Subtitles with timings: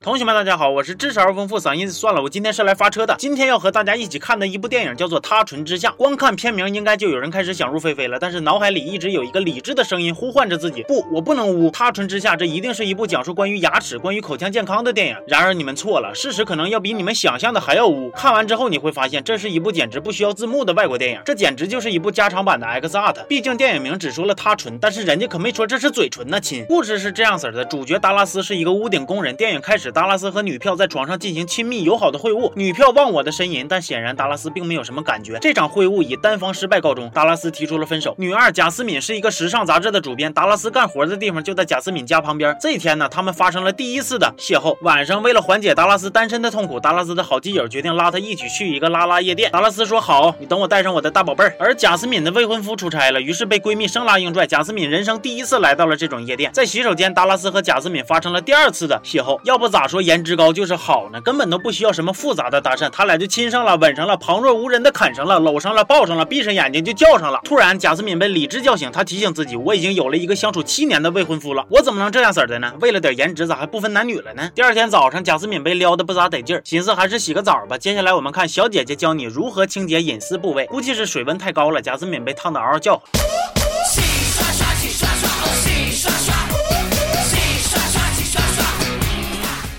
[0.00, 3.16] 同学们，大家好，我是知识而丰富，嗓音算了，我今天是来发车的。
[3.18, 5.88] 今天要和大家一起看的一部电影叫做《他唇之下》。
[5.96, 8.16] 光看片名，应该就有人开始想入非非了。
[8.16, 15.16] 但是脑海里一直有一个理智的声音呼唤着自己：不，我不能污《他唇之下》，这一定是一部讲述关于牙齿、关于口腔健康的电影。
[15.26, 18.08] 然而你们错了，事实可能要比你们想象的还要污。
[18.10, 23.24] 看完之后你会发现，这是一部简直不需要字幕的外国电影，这简直就是一部加长版的 X Art。
[23.24, 26.64] 毕竟电影名只说了他唇，但是人家可没说这是嘴唇呢，亲。
[26.68, 29.34] 故事是这样子的：主角达拉斯是一个屋顶工人。
[29.34, 30.68] 电影开始，达拉斯和女票。
[30.78, 35.38] 在床上进行亲密友好的会晤，女票忘我的呻吟，但显然达拉斯并没有什么感觉。
[35.40, 38.14] 这场会晤以单方失败告终，达拉斯提出了分手。
[38.16, 42.56] 女二贾斯敏是一个时尚杂志的主编，达拉斯干活的地方就在贾斯敏家旁边。
[42.60, 44.76] 这天呢，他们发生了第一次的邂逅。
[44.82, 49.50] 晚上，为了缓解达拉斯单身的痛苦，达拉斯的好基友决定拉他一起去一个拉拉夜店。
[49.50, 51.56] 达拉斯说好，你等我带上我的大宝贝儿。
[51.58, 54.46] 而贾斯敏的未婚夫出差了，于是被闺蜜生拉硬拽。
[54.46, 59.38] 贾斯敏人生第一次来到了这种夜店，在洗手间，达拉斯和贾斯敏发生了第二次的邂逅。
[59.44, 61.20] 要不咋咋说颜值高就是好呢？
[61.20, 61.38] 根。
[61.38, 67.40] 本都不需要什么复杂的搭讪，他俩就亲上了，吻上了，旁若无人的啃上了，搂上了，抱上了，闭上眼睛就叫上了。
[67.44, 72.72] 突然，贾斯敏被理智叫醒，他提醒自己，我已经有了一个相处七年的未婚夫了，我怎么能这样式的呢？
[72.80, 74.50] 为了点颜值，咋还不分男女了呢？
[74.52, 77.78] 第二天早上，贾斯敏被撩的不咋得劲儿，寻思还是洗个澡吧。
[77.78, 83.00] 接下来我们看小姐姐教你如何清洁隐私部位，估计是水温太高了，贾斯敏被烫得嗷嗷叫。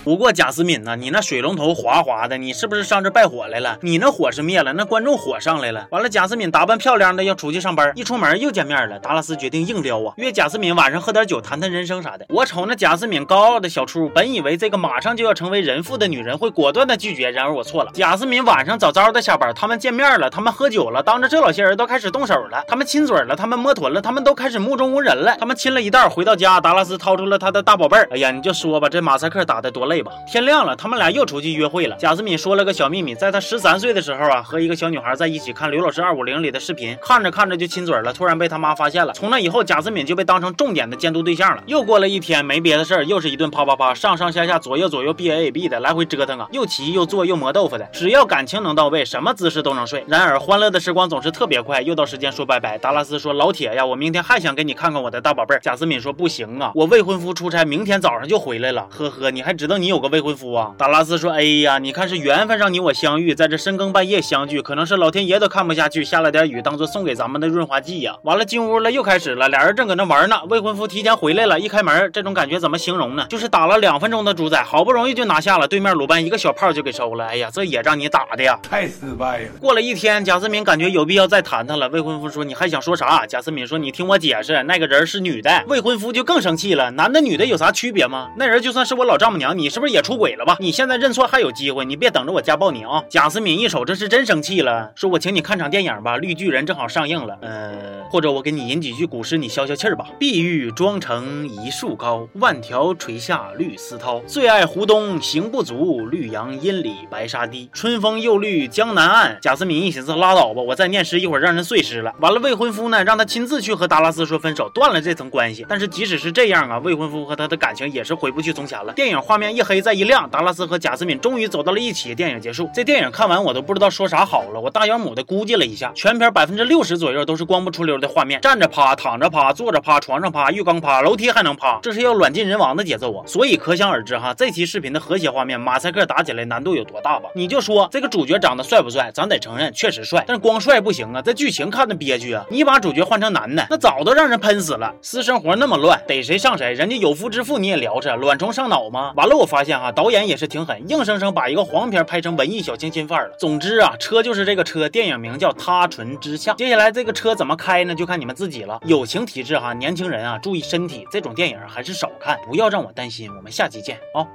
[0.09, 3.77] 不过贾斯敏呢，你那水龙头哗哗的，你是不是上这拜火来了？
[3.81, 5.85] 你那火是灭了，那观众火上来了。
[5.91, 8.97] 完了，贾斯敏打扮漂亮的要出去上班，一出门又见面了。
[8.97, 12.25] 达拉斯决定硬撩啊，约贾斯敏晚上喝点酒，谈谈人生啥的。
[12.29, 17.91] 我瞅那贾斯敏高傲的小出，本以为这个马上就要成为人妇的女人会果断的拒绝，然而我错了。
[17.93, 25.37] 贾斯敏晚上早早的下班，他们见面了，他们喝酒了，当着这老些人都开始动手了，他们亲嘴了，他们摸臀了，他们都开始目中无人了。
[25.39, 28.07] 他们亲了一道，回到家，达拉斯掏出了他的大宝贝儿。
[28.09, 30.11] 哎呀，你就说吧，这马赛克打的多累吧？
[30.27, 30.75] 天亮了。
[30.75, 31.95] 他们俩又出去约会了。
[31.97, 39.13] 贾斯敏说了个小秘密，在他十三岁的时候啊，和一个小女孩在一起看刘老师二五零里的视频，看着看着就亲嘴了，突然被他妈发现了。
[39.13, 41.63] 从那以后，贾斯敏就被当成重点的监督对象了。
[41.67, 47.85] 又过了一天，没别的事儿，又是一顿啪啪啪，上上下下，左右左右，B A A B 的来回折腾啊，又骑又坐又磨豆腐的。
[47.91, 50.03] 只要感情能到位，什么姿势都能睡。
[50.07, 52.77] 然而，欢乐的时光总是特别快，又到时间说拜拜。
[52.77, 60.71] 达拉斯说：“老铁呀，我明天还想给你看看我的大宝贝。”贾斯敏说：“不行啊，我未婚夫出差，明天早上就回来了。”呵呵，你还知道你有个未婚夫啊？
[60.77, 68.15] 达拉斯说：“哎。”哎呀，你看是缘分让你我相遇，在这深更半夜相聚，可能是老天爷都看不下去，下了点雨当做送给咱们的润滑剂呀。
[68.21, 73.25] 完了进屋了，又开始了，俩人正搁那玩呢，未婚夫提前回来了，一开门，这种感觉怎么形容呢？
[73.29, 77.25] 就是打了两分钟的主宰，好不容易就拿下了，对面鲁班一个小炮就给收了。
[77.25, 79.49] 哎呀，这也让你打的呀，太失败了。
[79.59, 81.89] 过了一天，贾思敏感觉有必要再谈谈了。
[81.89, 83.25] 未婚夫说你还想说啥？
[83.25, 85.63] 贾思敏说你听我解释，那个人是女的。
[85.67, 88.29] 未婚夫就更生气了，男的女的有啥区别吗？
[88.37, 90.57] 那人就算是我老丈母娘，你你是不是也出轨了吧？
[90.59, 92.25] 你现在认错还有机会，你别等。
[92.25, 93.03] 着我家暴你啊！
[93.07, 100.07] 贾思敏一瞅，这是真生气了，说我请你看场电影吧，《绿巨人》正好上映了，呃，或者我给你吟几句古诗，你消消气儿吧。
[100.17, 104.23] 碧玉妆成一树高，万条垂下绿丝绦。
[104.25, 107.69] 最爱湖东行不足，绿杨阴里白沙堤。
[107.71, 109.37] 春风又绿江南岸。
[109.39, 112.15] 贾思敏一寻思，拉倒吧，我再念诗，一会儿让人碎诗了。
[112.19, 115.63] 完了，未婚夫呢，让他亲自去和达拉斯说分手，断了这层关系。
[115.69, 118.91] 但是即使是这样啊，未婚夫和他的感情也是回不去从前了。
[118.93, 122.13] 电影画面一黑再一亮，达拉斯和贾斯敏终于走到了一起。
[122.15, 124.59] 电影结束，这电影看完我都不知道说啥好了。
[124.59, 133.23] 我大养母的估计了一下，全片百分之六十左右都是光不出溜的画面，站着趴，躺着趴，坐着趴，床上趴，浴缸趴，楼梯还能趴，这是要软禁人亡的节奏啊！
[133.25, 137.29] 所以可想而知哈，这期视频的和谐画面，马赛克打起来难度有多大吧？
[137.35, 139.11] 你就说这个主角长得帅不帅？
[139.13, 142.45] 咱得承认确实帅，但光帅不行啊，这剧情看的憋屈啊！
[142.49, 144.93] 你把主角换成男的，那早都让人喷死了。
[145.01, 149.13] 私生活那么乱，逮谁上谁，人家有夫之妇你也聊着，卵虫上脑吗？
[149.15, 152.79] 完了，我发现哈，导演也是挺狠，硬生生把一个黄片拍成文艺小。
[152.79, 153.35] 清新范儿了。
[153.37, 156.53] 总之啊，车就是这个车，电影名叫《他唇之下》。
[156.55, 157.93] 接下来这个车怎么开呢？
[157.93, 158.79] 就看你们自己了。
[158.85, 163.29] 友情提示哈，年轻人啊，注意身体，这种电影还是少看，不要让我担心。
[163.35, 164.25] 我们下期见啊。